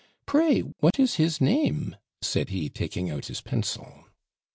pray, 0.25 0.61
what 0.79 0.99
is 0.99 1.17
his 1.17 1.39
name?' 1.39 1.95
said 2.23 2.49
he, 2.49 2.69
taking 2.69 3.11
out 3.11 3.27
his 3.27 3.39
pencil. 3.39 4.05